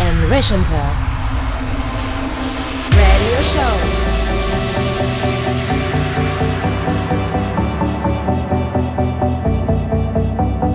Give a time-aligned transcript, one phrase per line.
[0.00, 0.86] and Rechanter.
[2.96, 3.74] Radio Show.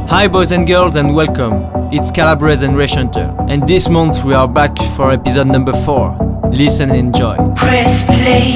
[0.10, 1.54] Hi boys and girls and welcome.
[1.91, 3.34] It's Calabrese and Rechanter.
[3.49, 6.50] And this month we are back for episode number 4.
[6.52, 7.36] Listen and enjoy.
[7.55, 8.54] Press play,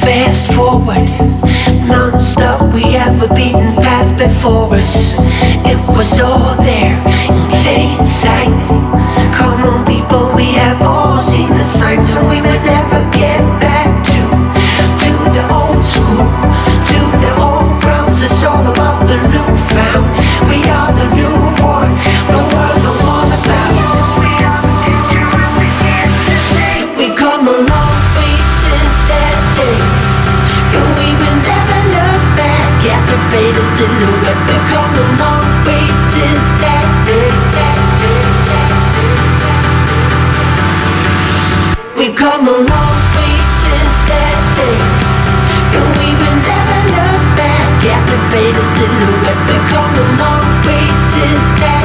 [0.00, 1.06] fast forward,
[1.86, 2.72] non-stop.
[2.74, 5.14] We have a beaten path before us.
[5.64, 6.96] It was all there
[7.28, 8.50] in plain sight.
[9.34, 13.90] Come on, people, we have all seen the signs, and we may never get back
[14.10, 14.20] to
[15.02, 16.26] to the old school,
[16.90, 18.22] to the old grounds.
[18.22, 20.06] It's all about the new found.
[20.50, 21.90] We are the newborn.
[22.32, 23.74] The world know all about.
[26.96, 27.95] We come a
[33.36, 34.40] faded silhouette.
[34.48, 37.28] We come a long way since that day.
[37.56, 38.22] That day,
[38.52, 38.72] that
[39.36, 39.52] day.
[41.98, 44.80] We come a long way since that day.
[45.76, 49.40] And we will never look back at the faded silhouette.
[49.72, 51.75] Come a long way since that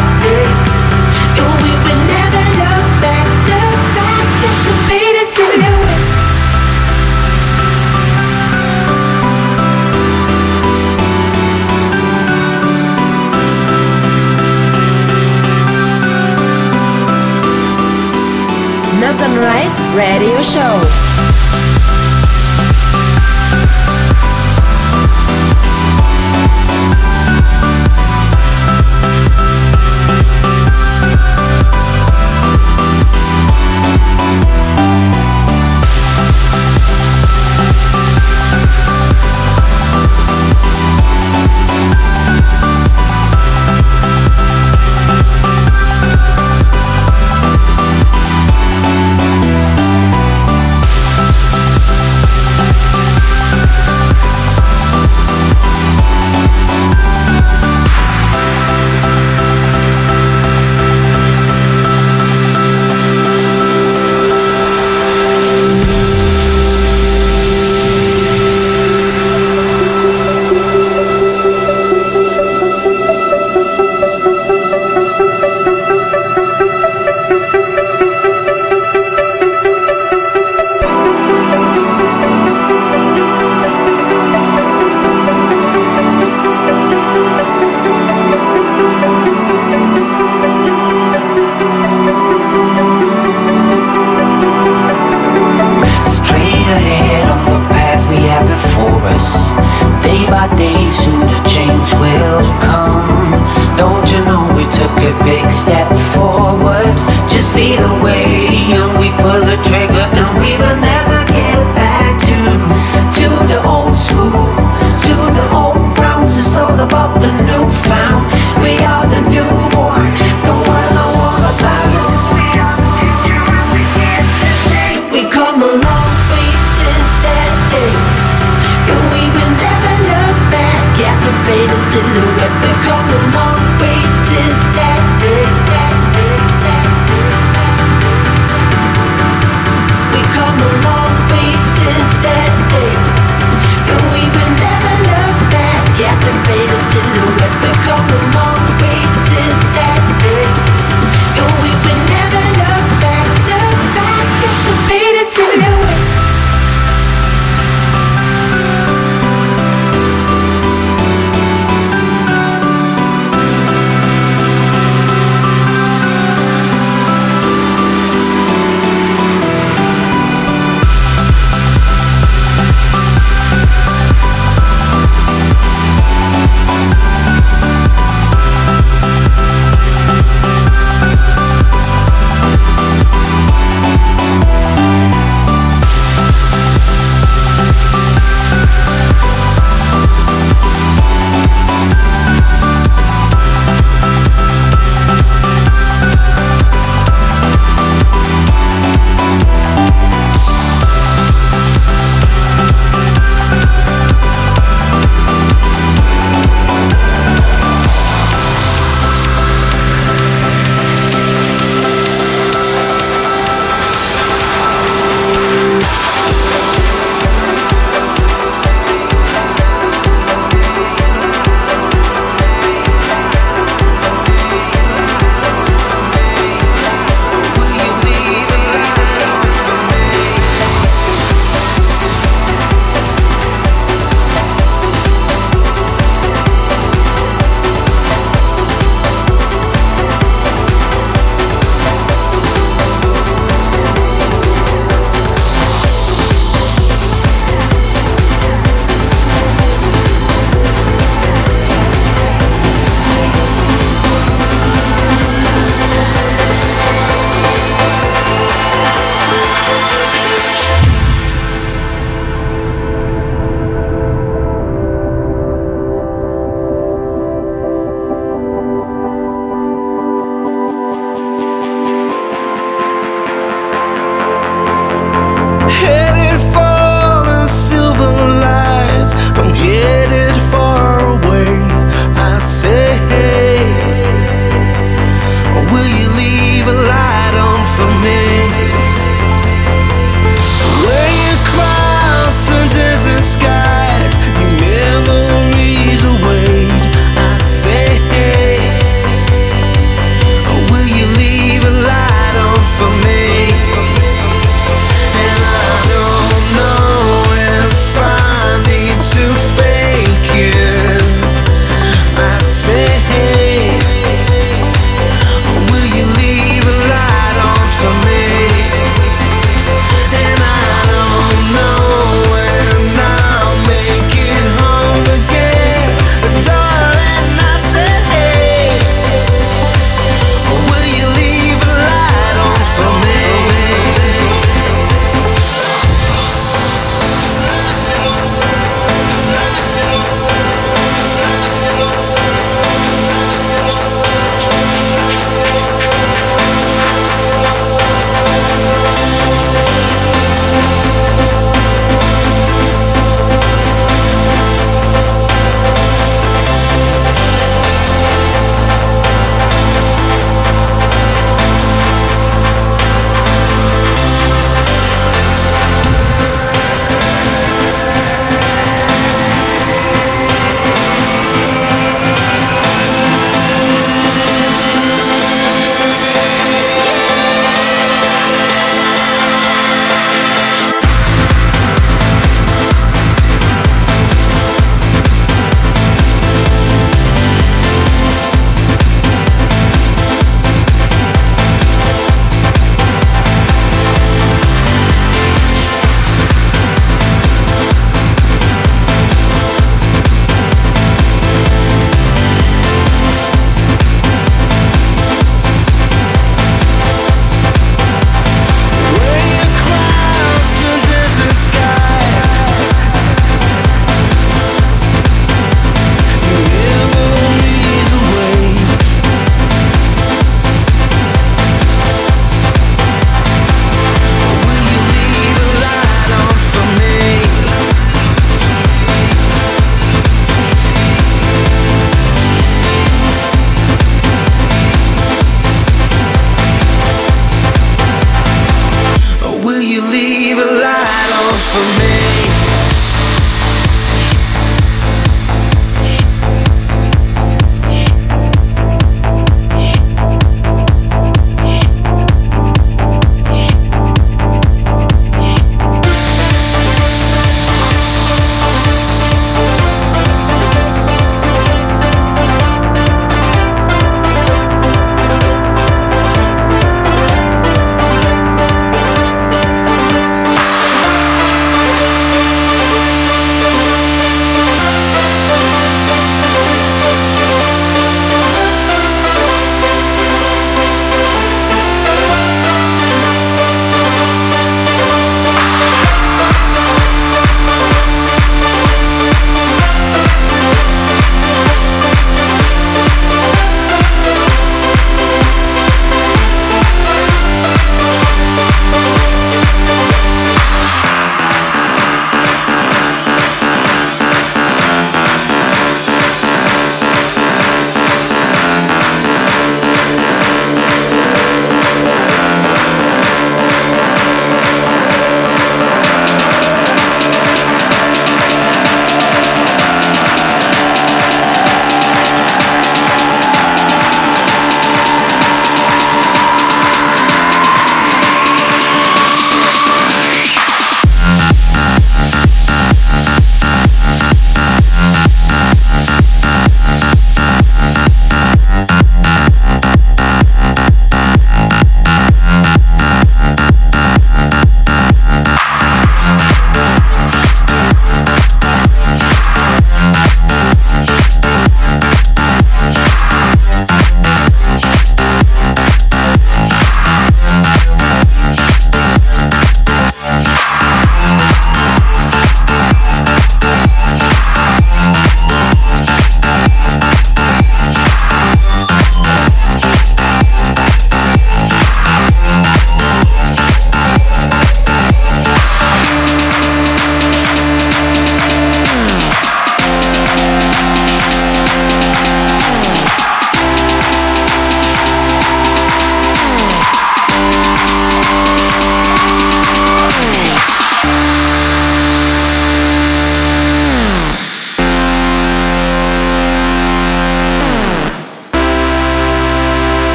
[20.44, 21.01] Show.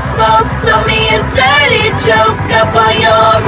[0.00, 3.39] smoke, told me a dirty joke up on your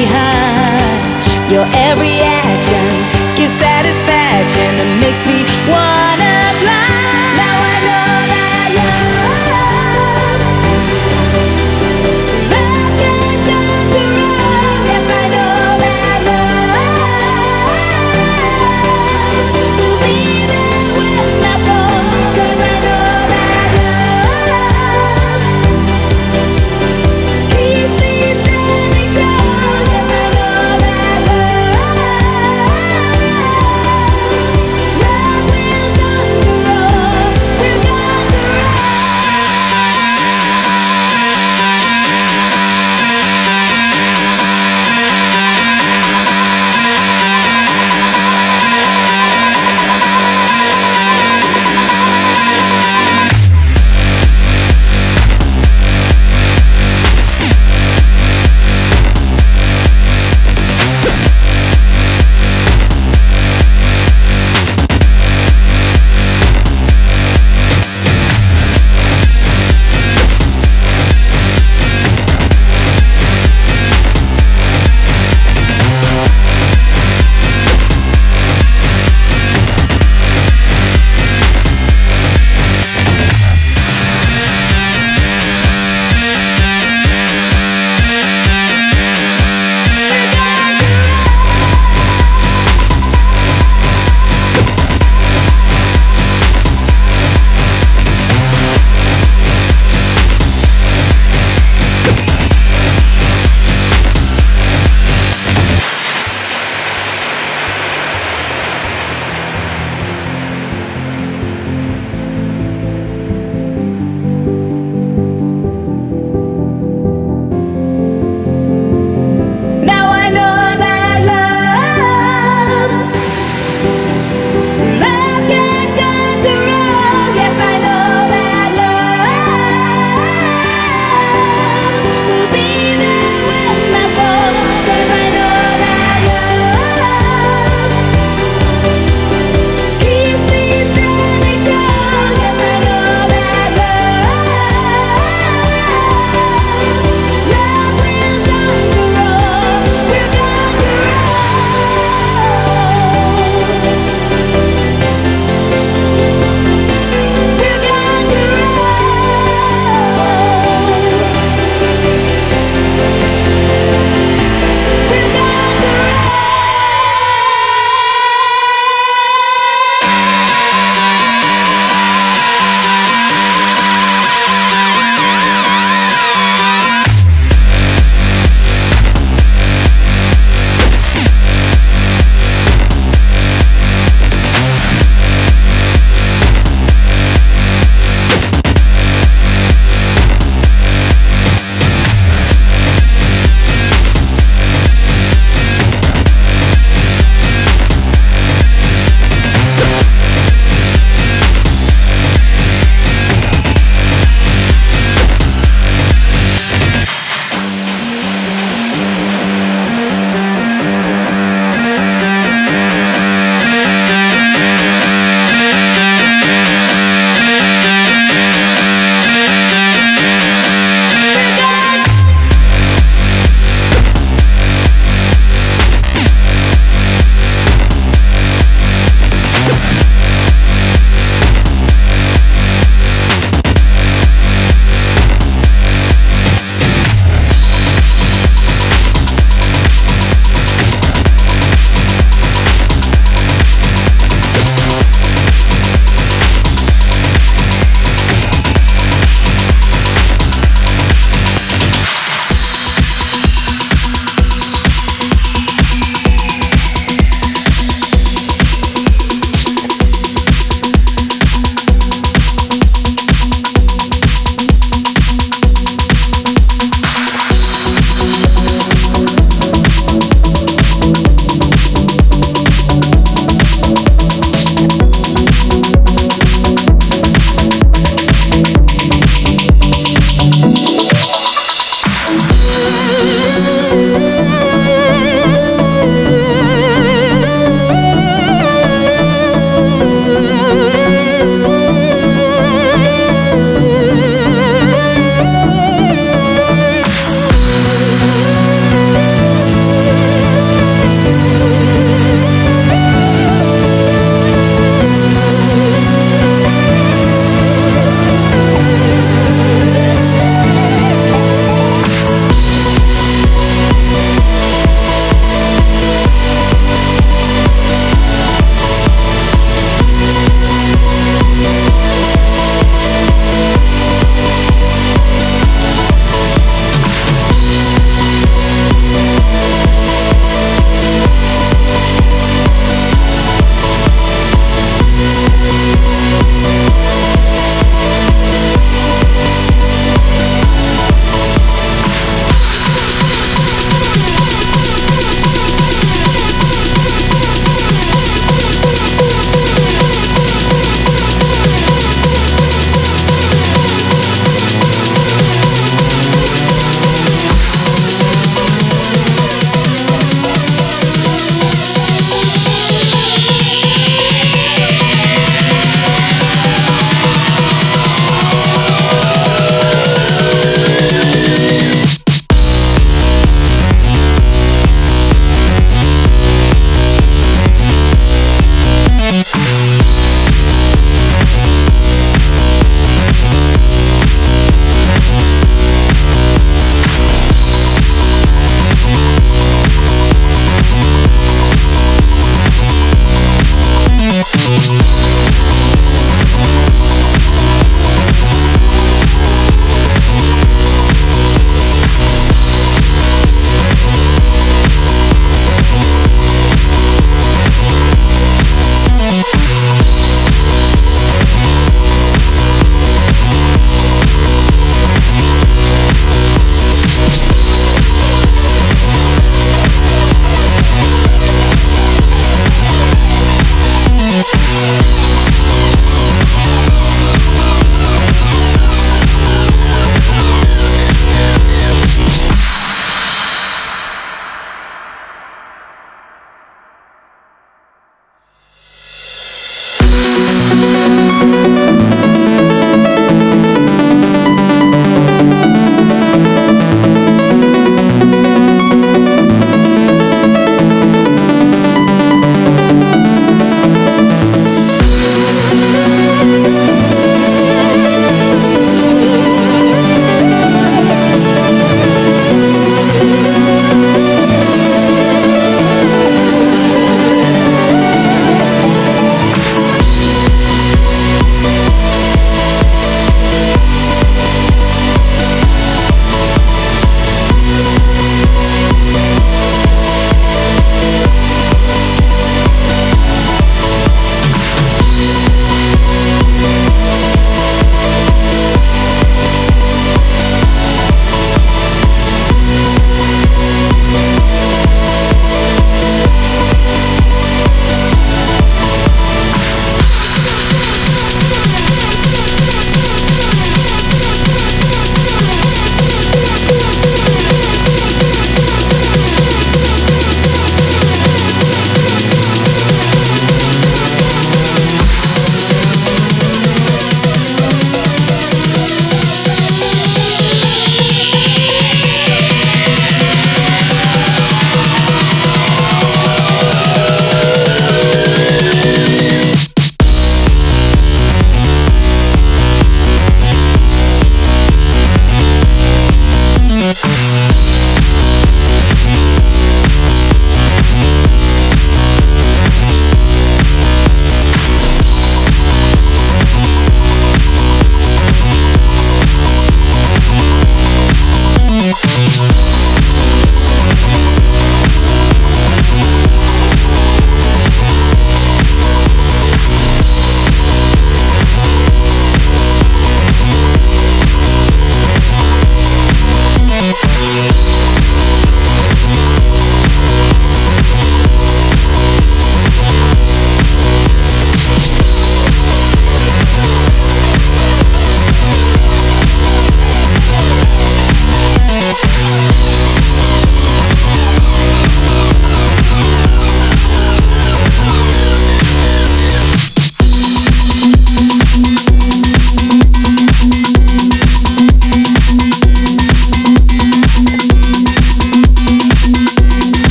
[0.00, 1.00] behind.
[1.52, 2.86] Your every action
[3.36, 6.19] gives satisfaction and makes me want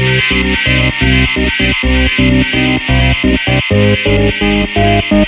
[0.00, 0.30] Thank
[5.12, 5.24] you.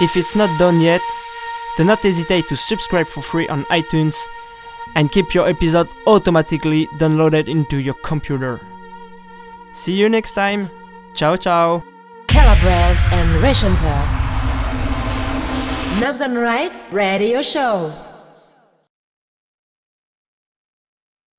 [0.00, 1.02] If it's not done yet,
[1.76, 4.16] do not hesitate to subscribe for free on iTunes
[4.96, 8.60] and keep your episode automatically downloaded into your computer.
[9.72, 10.68] See you next time.
[11.14, 11.82] Ciao ciao.
[12.26, 14.00] Calabres and Rechanter.
[16.00, 18.09] Knobs on Right Radio Show.